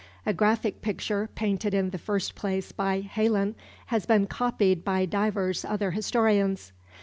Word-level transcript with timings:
A 0.25 0.33
graphic 0.33 0.81
picture, 0.81 1.29
painted 1.35 1.75
in 1.75 1.91
the 1.91 1.99
first 1.99 2.33
place 2.33 2.71
by 2.71 3.01
Heylyn, 3.03 3.53
has 3.85 4.07
been 4.07 4.25
copied 4.25 4.83
by 4.83 5.05
divers 5.05 5.63
other 5.63 5.91
historians. 5.91 6.71